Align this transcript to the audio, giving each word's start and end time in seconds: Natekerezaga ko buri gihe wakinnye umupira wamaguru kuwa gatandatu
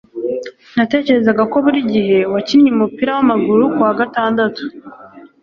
Natekerezaga 0.77 1.43
ko 1.51 1.57
buri 1.65 1.79
gihe 1.93 2.17
wakinnye 2.33 2.69
umupira 2.71 3.11
wamaguru 3.17 3.63
kuwa 3.73 3.93
gatandatu 3.99 4.61